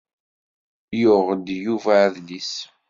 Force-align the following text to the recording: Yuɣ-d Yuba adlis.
Yuɣ-d 0.99 1.47
Yuba 1.63 1.93
adlis. 2.07 2.53